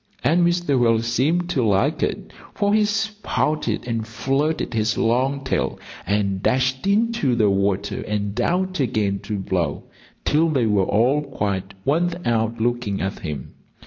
And 0.23 0.43
Mr. 0.43 0.79
Whale 0.79 1.03
seemed 1.03 1.47
to 1.51 1.63
like 1.63 2.01
it, 2.01 2.33
for 2.55 2.73
he 2.73 2.85
spouted 2.85 3.87
and 3.87 4.07
flirted 4.07 4.73
his 4.73 4.97
long 4.97 5.43
tail 5.43 5.77
and 6.07 6.41
dashed 6.41 6.87
into 6.87 7.35
the 7.35 7.51
water 7.51 8.01
and 8.07 8.41
out 8.41 8.79
again 8.79 9.19
to 9.19 9.37
blow, 9.37 9.83
till 10.25 10.49
they 10.49 10.65
were 10.65 10.85
all 10.87 11.21
quite 11.21 11.75
worn 11.85 12.13
out 12.25 12.59
looking 12.59 12.99
at 12.99 13.19
him. 13.19 13.53